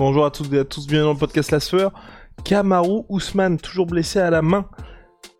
[0.00, 1.92] Bonjour à toutes et à tous, bienvenue dans le podcast La Sueur.
[2.42, 4.64] Kamaru Ousmane, toujours blessé à la main.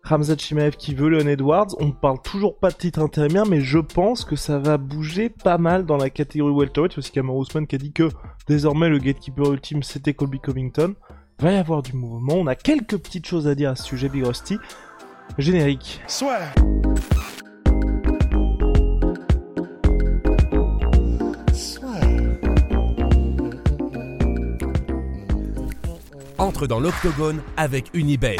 [0.03, 1.69] Ramzat Chimaev qui veut Leon Edwards.
[1.79, 5.29] On ne parle toujours pas de titre intérimaire, mais je pense que ça va bouger
[5.29, 6.95] pas mal dans la catégorie welterweight.
[6.99, 8.09] Aussi Kamaru Ousmane qui a dit que
[8.47, 10.93] désormais le gatekeeper ultime c'était Colby Covington.
[11.39, 12.35] Va y avoir du mouvement.
[12.35, 14.59] On a quelques petites choses à dire à ce sujet, Big Rusty.
[15.39, 16.01] Générique.
[16.05, 16.37] Soit.
[26.51, 28.37] Dans l'octogone avec Unibet.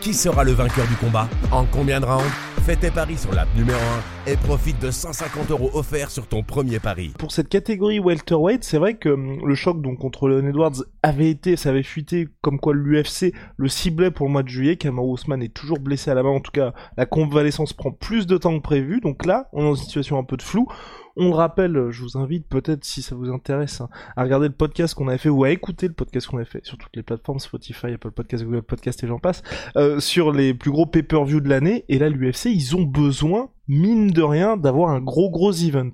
[0.00, 2.24] Qui sera le vainqueur du combat En combien de rounds
[2.62, 3.78] Fais tes paris sur l'app numéro
[4.26, 7.12] 1 et profite de 150 euros offerts sur ton premier pari.
[7.18, 11.28] Pour cette catégorie welterweight, c'est vrai que hum, le choc donc contre Leon Edwards avait
[11.28, 14.76] été, ça avait fuité comme quoi l'UFC le ciblait pour le mois de juillet.
[14.76, 16.30] Kamaru Usman est toujours blessé à la main.
[16.30, 19.00] En tout cas, la convalescence prend plus de temps que prévu.
[19.00, 20.68] Donc là, on est dans une situation un peu de flou.
[21.16, 24.54] On le rappelle, je vous invite peut-être si ça vous intéresse hein, à regarder le
[24.54, 27.02] podcast qu'on avait fait ou à écouter le podcast qu'on avait fait sur toutes les
[27.02, 29.42] plateformes Spotify, Apple Podcast, Google Podcast et j'en passe
[29.76, 31.84] euh, sur les plus gros pay-per-view de l'année.
[31.88, 35.92] Et là, l'UFC, ils ont besoin, mine de rien, d'avoir un gros gros event.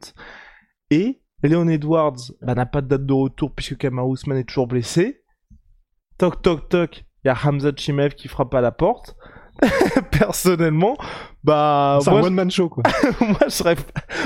[0.90, 4.66] Et Leon Edwards bah, n'a pas de date de retour puisque Kamaru Usman est toujours
[4.66, 5.22] blessé.
[6.16, 9.16] Toc toc toc, il y a Hamza Chimev qui frappe à la porte.
[10.10, 10.96] personnellement,
[11.42, 12.82] bah c'est un one man show quoi.
[13.20, 13.74] moi je serais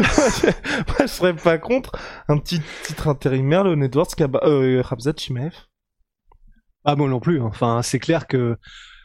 [0.89, 1.93] moi, je serais pas contre
[2.29, 4.09] un petit titre intérimaire Leon Edwards
[4.45, 5.55] euh, Ramzat Chimaev.
[6.85, 7.47] Ah bon non plus, hein.
[7.47, 8.57] enfin c'est clair que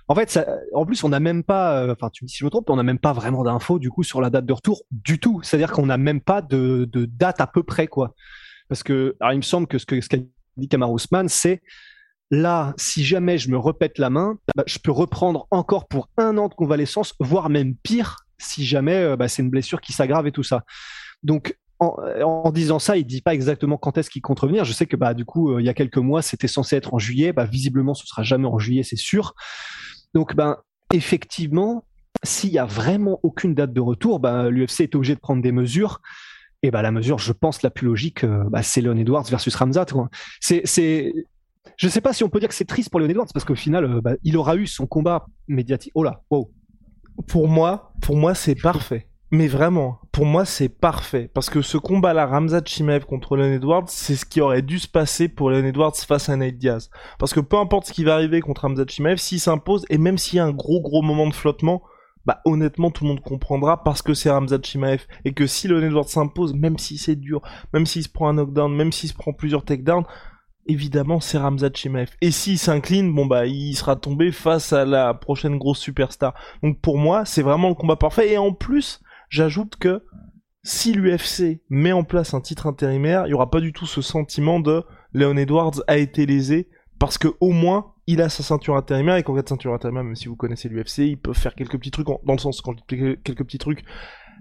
[0.07, 0.45] en fait ça...
[0.73, 2.69] en plus on n'a même pas euh, enfin tu me dis si je me trompe,
[2.69, 5.41] on n'a même pas vraiment d'infos du coup sur la date de retour du tout.
[5.43, 6.89] C'est-à-dire qu'on n'a même pas de...
[6.91, 8.15] de, date à peu près quoi.
[8.67, 10.17] Parce que alors il me semble que ce que ce qu'a
[10.57, 11.61] dit Kamar Ousmane c'est
[12.29, 16.37] Là, si jamais je me repète la main, bah, je peux reprendre encore pour un
[16.37, 20.27] an de convalescence, voire même pire, si jamais euh, bah, c'est une blessure qui s'aggrave
[20.27, 20.63] et tout ça.
[21.23, 24.65] Donc, en, disant ça, il dit pas exactement quand est-ce qu'il compte revenir.
[24.65, 26.93] Je sais que bah du coup, euh, il y a quelques mois, c'était censé être
[26.93, 27.33] en juillet.
[27.51, 29.35] Visiblement, ce sera jamais en juillet, c'est sûr.
[30.15, 30.57] Donc, ben
[30.91, 31.85] effectivement,
[32.23, 35.51] s'il y a vraiment aucune date de retour, bah, l'UFC est obligé de prendre des
[35.51, 36.01] mesures.
[36.63, 39.85] Et bah, la mesure, je pense, la plus logique, euh, c'est Leon Edwards versus Ramzat.
[40.41, 41.13] C'est,
[41.75, 43.55] je sais pas si on peut dire que c'est triste pour Leon Edwards parce qu'au
[43.55, 45.91] final, euh, bah, il aura eu son combat médiatique.
[45.95, 46.51] Oh là, wow.
[47.27, 49.07] Pour moi, pour moi, c'est parfait.
[49.29, 51.29] Mais vraiment, pour moi, c'est parfait.
[51.33, 54.87] Parce que ce combat-là, Ramzat Chimaev contre Leon Edwards, c'est ce qui aurait dû se
[54.87, 56.89] passer pour Leon Edwards face à Nate Diaz.
[57.19, 60.17] Parce que peu importe ce qui va arriver contre Ramzat Chimaev, s'il s'impose, et même
[60.17, 61.81] s'il y a un gros gros moment de flottement,
[62.25, 65.81] bah honnêtement tout le monde comprendra parce que c'est Ramzat Chimaev et que si Leon
[65.81, 67.41] Edwards s'impose, même si c'est dur,
[67.73, 70.05] même s'il se prend un knockdown, même s'il se prend plusieurs takedowns,
[70.67, 72.09] évidemment c'est Ramzat Chimaev.
[72.21, 76.33] Et s'il s'incline, bon bah il sera tombé face à la prochaine grosse superstar.
[76.63, 78.31] Donc pour moi, c'est vraiment le combat parfait.
[78.31, 80.03] Et en plus, j'ajoute que
[80.63, 84.01] si l'UFC met en place un titre intérimaire, il y aura pas du tout ce
[84.01, 84.83] sentiment de
[85.13, 89.23] Leon Edwards a été lésé parce que au moins il a sa ceinture intérimaire et
[89.23, 91.91] qu'en cas de ceinture intérimaire, même si vous connaissez l'UFC, il peut faire quelques petits
[91.91, 93.83] trucs dans le sens quand je dis quelques petits trucs,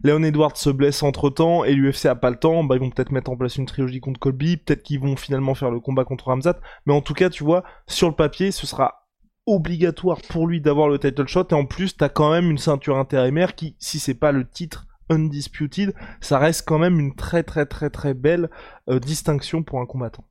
[0.03, 2.91] Leon Edwards se blesse entre temps et l'UFC a pas le temps, bah ils vont
[2.91, 6.05] peut-être mettre en place une trilogie contre Colby, peut-être qu'ils vont finalement faire le combat
[6.05, 9.07] contre Ramzat, mais en tout cas, tu vois, sur le papier, ce sera
[9.47, 12.99] obligatoire pour lui d'avoir le title shot et en plus, t'as quand même une ceinture
[12.99, 17.65] intérimaire qui, si c'est pas le titre undisputed, ça reste quand même une très très
[17.65, 18.51] très très belle
[18.89, 20.25] euh, distinction pour un combattant.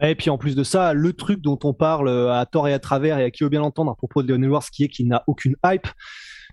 [0.00, 2.72] Et puis en plus de ça, le truc dont on parle euh, à tort et
[2.72, 4.88] à travers et à qui veut bien l'entendre à propos de Leon Edwards, qui est
[4.88, 5.88] qu'il n'a aucune hype,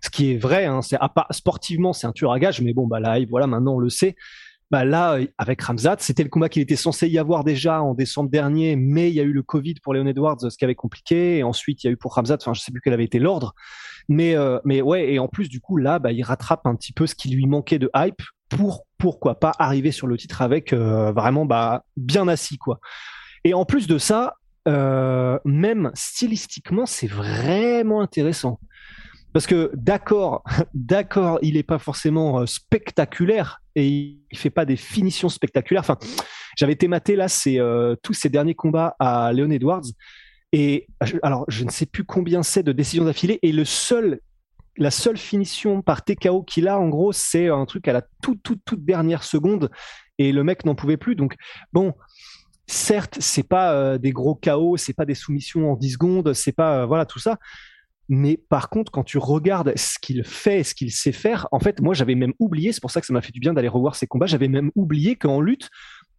[0.06, 0.98] ce qui est vrai, hein, c'est
[1.32, 4.16] sportivement c'est un tueur à gage, mais bon bah là voilà maintenant on le sait.
[4.72, 8.30] Bah là avec Ramzat, c'était le combat qu'il était censé y avoir déjà en décembre
[8.30, 11.38] dernier, mais il y a eu le Covid pour Leon Edwards, ce qui avait compliqué,
[11.38, 13.20] et ensuite il y a eu pour Ramzat, enfin je sais plus quel avait été
[13.20, 13.54] l'ordre,
[14.08, 16.94] mais euh, mais ouais et en plus du coup là bah il rattrape un petit
[16.94, 20.72] peu ce qui lui manquait de hype pour pourquoi pas arriver sur le titre avec
[20.72, 22.80] euh, vraiment bah bien assis quoi.
[23.44, 24.36] Et en plus de ça,
[24.68, 28.60] euh, même stylistiquement, c'est vraiment intéressant.
[29.36, 33.86] Parce que d'accord, d'accord, il n'est pas forcément euh, spectaculaire et
[34.32, 35.82] il fait pas des finitions spectaculaires.
[35.82, 35.98] Enfin,
[36.56, 39.84] j'avais été maté là, euh, tous ces derniers combats à Leon Edwards
[40.54, 40.88] et
[41.22, 44.22] alors je ne sais plus combien c'est de décisions d'affilée et le seul
[44.78, 48.42] la seule finition par TKO qu'il a, en gros, c'est un truc à la toute,
[48.42, 49.70] toute, toute dernière seconde
[50.18, 51.16] et le mec n'en pouvait plus.
[51.18, 51.36] Donc,
[51.74, 51.94] bon,
[52.68, 56.54] certes, c'est pas euh, des gros KO, c'est pas des soumissions en 10 secondes, c'est
[56.54, 57.38] pas, voilà, tout ça.
[58.08, 61.82] Mais par contre, quand tu regardes ce qu'il fait, ce qu'il sait faire, en fait,
[61.82, 63.96] moi, j'avais même oublié, c'est pour ça que ça m'a fait du bien d'aller revoir
[63.96, 65.70] ses combats, j'avais même oublié qu'en lutte,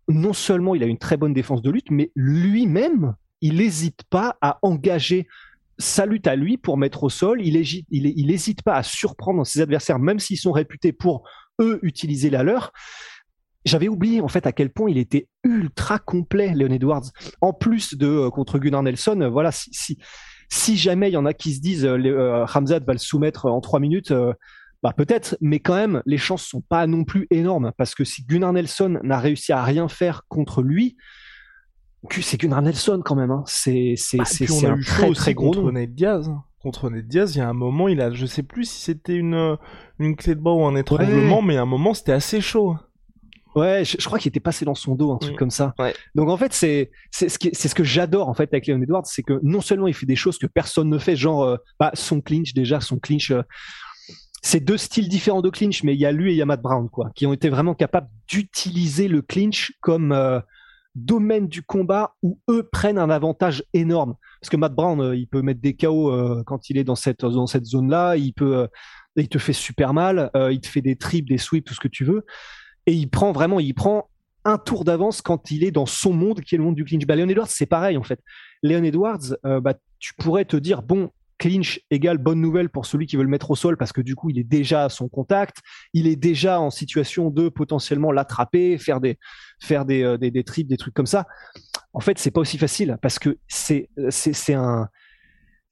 [0.09, 4.37] non seulement il a une très bonne défense de lutte, mais lui-même, il n'hésite pas
[4.41, 5.27] à engager
[5.79, 7.41] sa lutte à lui pour mettre au sol.
[7.43, 7.55] Il
[8.27, 11.29] n'hésite pas à surprendre ses adversaires, même s'ils sont réputés pour
[11.61, 12.73] eux utiliser la leur.
[13.65, 17.11] J'avais oublié en fait à quel point il était ultra complet, Leon Edwards.
[17.41, 19.99] En plus de euh, contre Gunnar Nelson, euh, voilà, si,
[20.51, 23.81] jamais il y en a qui se disent euh, Hamzat va le soumettre en trois
[23.81, 24.13] minutes,
[24.83, 28.25] bah peut-être, mais quand même, les chances sont pas non plus énormes parce que si
[28.25, 30.97] Gunnar Nelson n'a réussi à rien faire contre lui,
[32.11, 33.31] c'est Gunnar Nelson quand même.
[33.31, 33.43] Hein.
[33.47, 34.25] C'est c'est bah,
[34.71, 36.29] un très très gros contre Nate Diaz.
[36.29, 36.45] Hein.
[36.63, 39.15] Contre Nate Diaz, il y a un moment, il a, je sais plus si c'était
[39.15, 39.57] une
[39.99, 42.77] une clé de bras ou un étranglement, mais à un moment c'était assez chaud.
[43.57, 45.39] Ouais, je, crois qu'il était passé dans son dos, un truc mm.
[45.39, 45.75] comme ça.
[46.15, 49.07] Donc en fait, c'est c'est ce, c'est ce que j'adore en fait avec Leon Edwards,
[49.07, 51.91] c'est que non seulement il fait des choses que personne ne fait, genre euh, bah,
[51.95, 53.31] son clinch déjà, son clinch.
[53.31, 53.43] Euh,
[54.43, 56.47] c'est deux styles différents de clinch, mais il y a lui et il y a
[56.47, 60.39] Matt Brown, quoi, qui ont été vraiment capables d'utiliser le clinch comme euh,
[60.95, 64.17] domaine du combat où eux prennent un avantage énorme.
[64.41, 66.13] Parce que Matt Brown, il peut mettre des KO
[66.45, 68.69] quand il est dans cette, dans cette zone-là, il peut,
[69.17, 71.89] il te fait super mal, il te fait des trips, des sweeps, tout ce que
[71.89, 72.25] tu veux.
[72.87, 74.09] Et il prend vraiment, il prend
[74.45, 77.05] un tour d'avance quand il est dans son monde qui est le monde du clinch.
[77.07, 78.21] Bah, Leon Edwards, c'est pareil en fait.
[78.63, 83.17] Leon Edwards, bah, tu pourrais te dire, bon, clinch égale bonne nouvelle pour celui qui
[83.17, 85.59] veut le mettre au sol parce que du coup il est déjà à son contact,
[85.93, 89.19] il est déjà en situation de potentiellement l'attraper, faire des
[89.61, 91.27] faire des, euh, des, des trips, des trucs comme ça.
[91.93, 94.89] En fait, c'est pas aussi facile parce que c'est c'est un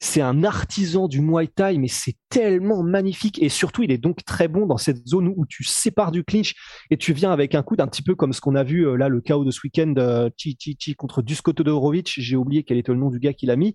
[0.04, 3.42] c'est un artisan du Muay Thai, mais c'est tellement magnifique.
[3.42, 6.54] Et surtout, il est donc très bon dans cette zone où tu sépares du clinch
[6.90, 8.96] et tu viens avec un coup d'un petit peu comme ce qu'on a vu euh,
[8.96, 12.14] là, le chaos de ce week-end, euh, Chi Chi Chi contre Dusko Todorovic.
[12.18, 13.74] J'ai oublié quel était le nom du gars qui l'a mis.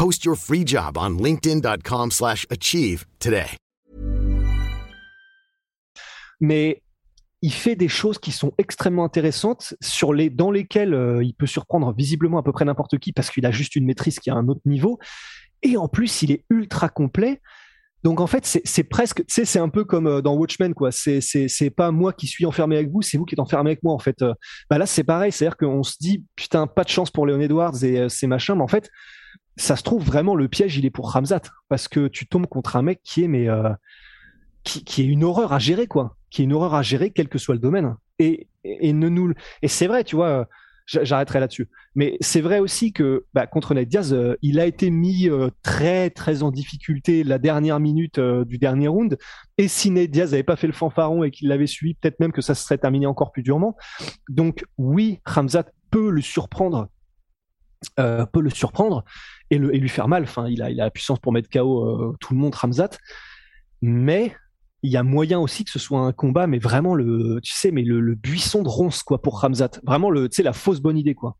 [0.00, 3.44] Post your free job on linkedin.com/achieve today.
[6.40, 6.80] Mais
[7.42, 9.74] il fait des choses qui sont extrêmement intéressantes
[10.32, 13.50] dans lesquelles euh, il peut surprendre visiblement à peu près n'importe qui parce qu'il a
[13.50, 14.98] juste une maîtrise qui a un autre niveau
[15.62, 17.42] et en plus il est ultra complet.
[18.02, 20.92] Donc en fait, c'est presque, tu sais, c'est un peu comme euh, dans Watchmen, quoi.
[20.92, 23.92] C'est pas moi qui suis enfermé avec vous, c'est vous qui êtes enfermé avec moi,
[23.92, 24.22] en fait.
[24.22, 24.32] Euh,
[24.70, 27.84] bah là, c'est pareil, c'est-à-dire qu'on se dit, putain, pas de chance pour Léon Edwards
[27.84, 28.90] et ces machins, mais en fait,
[29.56, 32.76] ça se trouve vraiment le piège il est pour Ramzat parce que tu tombes contre
[32.76, 33.70] un mec qui est mais euh,
[34.62, 36.16] qui, est une horreur à gérer quoi.
[36.30, 37.96] Qui est une horreur à gérer quel que soit le domaine.
[38.18, 39.32] Et, et, nous
[39.62, 40.48] et c'est vrai tu vois
[40.86, 41.68] j'arrêterai là-dessus.
[41.94, 45.50] Mais c'est vrai aussi que bah, contre Ned Diaz euh, il a été mis euh,
[45.62, 49.18] très très en difficulté la dernière minute du dernier round.
[49.58, 52.32] Et si Ned Diaz n'avait pas fait le fanfaron et qu'il l'avait suivi peut-être même
[52.32, 53.76] que ça se serait terminé encore plus durement.
[54.28, 56.88] Donc oui Ramzat peut le surprendre.
[57.96, 59.04] Peut le surprendre
[59.50, 60.22] et, le, et lui faire mal.
[60.22, 62.90] Enfin, il a, il a la puissance pour mettre KO euh, tout le monde, Ramzat.
[63.82, 64.34] Mais
[64.82, 67.70] il y a moyen aussi que ce soit un combat, mais vraiment le, tu sais,
[67.70, 69.70] mais le, le buisson de ronce quoi pour Ramzat.
[69.84, 71.36] Vraiment le, tu sais, la fausse bonne idée quoi.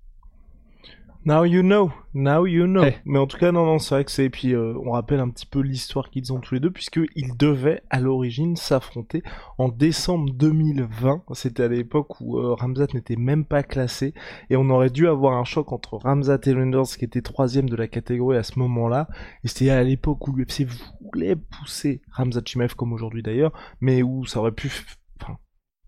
[1.27, 2.83] Now you know, now you know.
[3.05, 4.25] Mais en tout cas, non, non, c'est vrai que c'est.
[4.25, 7.37] Et puis, euh, on rappelle un petit peu l'histoire qu'ils ont tous les deux, puisqu'ils
[7.37, 9.23] devaient à l'origine s'affronter
[9.59, 11.25] en décembre 2020.
[11.35, 14.15] C'était à l'époque où euh, Ramzat n'était même pas classé,
[14.49, 17.77] et on aurait dû avoir un choc entre Ramzat et Renders, qui était troisième de
[17.77, 19.07] la catégorie à ce moment-là.
[19.45, 20.67] Et c'était à l'époque où l'UFC
[21.03, 24.73] voulait pousser Ramzat Chimaev, comme aujourd'hui d'ailleurs, mais où ça aurait pu.
[25.21, 25.37] Enfin,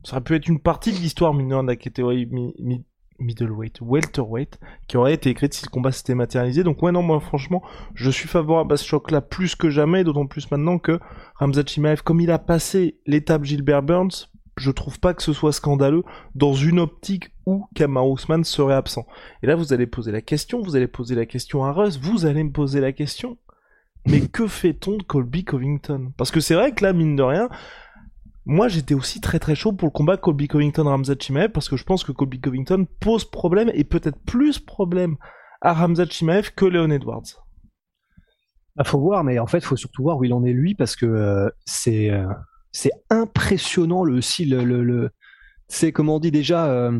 [0.04, 2.28] ça aurait pu être une partie de l'histoire mineure de la catégorie
[3.22, 6.64] middleweight, welterweight, qui aurait été écrite si le combat s'était matérialisé.
[6.64, 7.62] Donc ouais non, moi franchement,
[7.94, 10.98] je suis favorable à ce choc-là plus que jamais, d'autant plus maintenant que
[11.36, 15.52] Ramzat Chimaev, comme il a passé l'étape Gilbert Burns, je trouve pas que ce soit
[15.52, 19.06] scandaleux dans une optique où Kamar Ousmane serait absent.
[19.42, 22.26] Et là, vous allez poser la question, vous allez poser la question à Russ, vous
[22.26, 23.38] allez me poser la question.
[24.06, 26.12] Mais que fait-on de Colby Covington?
[26.16, 27.48] Parce que c'est vrai que là, mine de rien,
[28.44, 31.84] moi, j'étais aussi très très chaud pour le combat Colby Covington-Ramzat Chimaev parce que je
[31.84, 35.16] pense que Colby Covington pose problème et peut-être plus problème
[35.60, 37.22] à Ramzat Chimaev que Leon Edwards.
[37.28, 40.52] Il bah, faut voir, mais en fait, il faut surtout voir où il en est
[40.52, 42.10] lui parce que euh, c'est.
[42.10, 42.26] Euh,
[42.72, 45.10] c'est impressionnant le le, le,
[45.68, 46.98] c'est comment on dit déjà euh,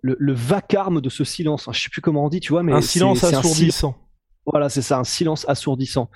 [0.00, 1.68] le, le, vacarme de ce silence.
[1.72, 3.96] Je sais plus comment on dit, tu vois, mais un silence assourdissant.
[4.46, 6.08] voilà, c'est ça, un silence assourdissant.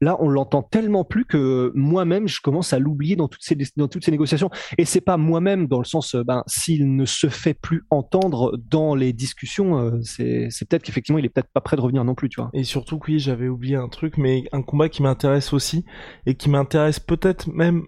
[0.00, 4.50] Là, on l'entend tellement plus que moi-même, je commence à l'oublier dans toutes ces négociations.
[4.76, 8.56] Et c'est pas moi-même dans le sens, euh, ben, s'il ne se fait plus entendre
[8.70, 12.14] dans les discussions, euh, c'est peut-être qu'effectivement, il est peut-être pas prêt de revenir non
[12.14, 12.50] plus, tu vois.
[12.52, 15.84] Et surtout, oui, j'avais oublié un truc, mais un combat qui m'intéresse aussi
[16.26, 17.82] et qui m'intéresse peut-être même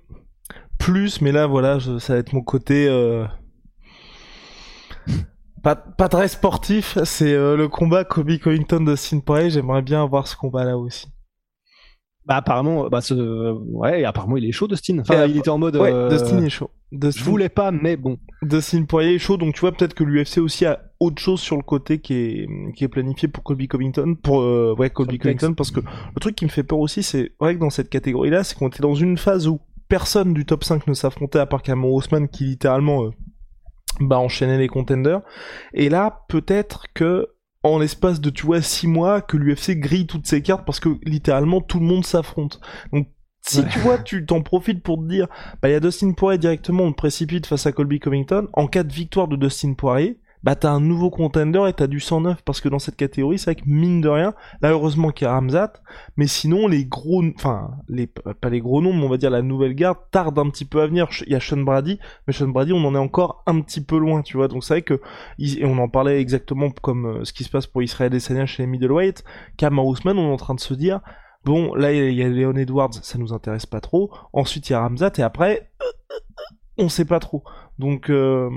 [0.78, 2.88] plus, mais là, voilà, ça va être mon côté.
[2.88, 3.24] Euh...
[5.62, 10.64] Pas, très sportif, c'est le combat Kobe Covington de Sin J'aimerais bien avoir ce combat
[10.64, 11.06] là aussi.
[12.26, 13.52] Bah apparemment, bah ce...
[13.52, 14.98] ouais, apparemment il est chaud Dustin.
[15.00, 15.76] Enfin, il était en mode.
[15.76, 16.70] Ouais, euh, Dustin est chaud.
[16.92, 17.18] Dustin...
[17.18, 18.18] Je voulais pas, mais bon.
[18.42, 21.56] Dustin Poirier est chaud, donc tu vois peut-être que l'UFC aussi a autre chose sur
[21.56, 25.54] le côté qui est qui est planifié pour Colby Covington, pour euh, ouais Colby Covington,
[25.54, 28.44] parce que le truc qui me fait peur aussi, c'est vrai que dans cette catégorie-là,
[28.44, 31.62] c'est qu'on était dans une phase où personne du top 5 ne s'affrontait à part
[31.62, 33.10] Cameron Haussmann qui littéralement euh,
[34.00, 35.20] bah enchaînait les contenders.
[35.74, 37.28] Et là, peut-être que
[37.62, 40.98] en l'espace de, tu vois, six mois, que l'UFC grille toutes ses cartes parce que
[41.04, 42.60] littéralement tout le monde s'affronte.
[42.92, 43.08] Donc,
[43.42, 45.26] si tu vois, tu t'en profites pour te dire,
[45.62, 48.48] bah, il y a Dustin Poirier directement, on précipite face à Colby Covington.
[48.52, 52.00] En cas de victoire de Dustin Poirier, bah t'as un nouveau contender et t'as du
[52.00, 55.26] 109 parce que dans cette catégorie c'est vrai que mine de rien là heureusement qu'il
[55.26, 55.74] y a Ramzat
[56.16, 59.42] mais sinon les gros enfin les pas les gros noms mais on va dire la
[59.42, 61.08] nouvelle garde tarde un petit peu à venir.
[61.26, 63.98] Il y a Sean Brady mais Sean Brady on en est encore un petit peu
[63.98, 64.48] loin tu vois.
[64.48, 65.00] Donc c'est vrai que
[65.38, 68.62] et on en parlait exactement comme euh, ce qui se passe pour Israël Adesanya chez
[68.62, 69.24] les middleweight
[69.56, 71.00] Kamar Ousmane on est en train de se dire
[71.44, 74.10] bon là il y a Leon Edwards ça nous intéresse pas trop.
[74.32, 75.70] Ensuite il y a Ramzat et après
[76.78, 77.44] on sait pas trop.
[77.78, 78.50] Donc euh,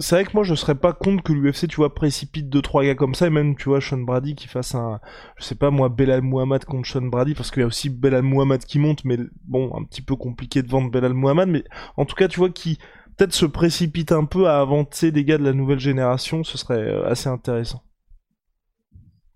[0.00, 2.84] c'est vrai que moi je serais pas contre que l'UFC tu vois précipite deux trois
[2.84, 5.00] gars comme ça et même tu vois Sean Brady qui fasse un
[5.36, 8.22] je sais pas moi Belal Muhammad contre Sean Brady parce qu'il y a aussi Belal
[8.22, 11.64] Muhammad qui monte mais bon un petit peu compliqué de vendre Belal Muhammad mais
[11.96, 12.78] en tout cas tu vois qui
[13.16, 16.82] peut-être se précipite un peu à avancer des gars de la nouvelle génération ce serait
[16.82, 17.82] euh, assez intéressant.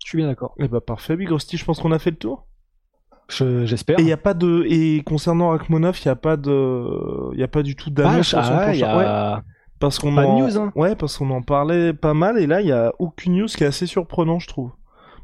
[0.03, 0.55] Je suis bien d'accord.
[0.59, 2.47] Et eh bah parfait Big Rusty je pense qu'on a fait le tour.
[3.29, 3.99] J'espère.
[3.99, 7.39] Et il y a pas de et concernant Akhmonov, il y a pas de il
[7.39, 9.43] y a pas du tout d'annonce ah, ah, prochain.
[9.79, 10.39] Parce qu'on en...
[10.39, 10.71] news, hein.
[10.75, 13.63] Ouais, parce qu'on en parlait pas mal, et là, il y a aucune news qui
[13.63, 14.71] est assez surprenant, je trouve.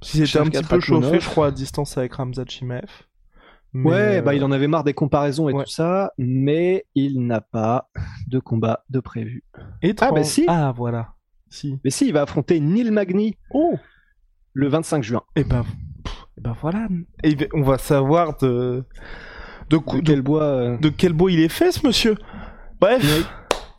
[0.02, 2.88] Si c'était un petit peu chauffé, je crois, à distance avec Ramzat Chimev.
[3.74, 7.90] Ouais, bah il en avait marre des comparaisons et tout ça, mais il n'a pas
[8.28, 9.44] de combat de prévu.
[9.82, 10.46] Et ah bah si.
[10.48, 11.16] Ah voilà.
[11.50, 11.78] Si.
[11.84, 13.36] Mais si, il va affronter Neil Magny.
[13.52, 13.76] Oh.
[14.54, 15.24] Le 25 juin.
[15.36, 15.66] Et ben,
[16.38, 16.88] et ben voilà.
[17.24, 18.86] Et on va savoir de
[19.70, 22.16] de, quel bois euh, de quel bois il est fait, ce monsieur.
[22.80, 23.04] Bref.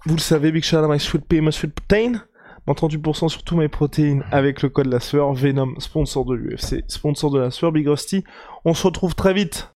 [0.07, 2.23] Vous le savez, Big Shout My Sweet Pea, My Sweet Protein.
[2.69, 5.33] 30% sur tous mes protéines avec le code la sueur.
[5.33, 8.23] Venom, sponsor de l'UFC, sponsor de la sueur, Big Rusty.
[8.65, 9.76] On se retrouve très vite.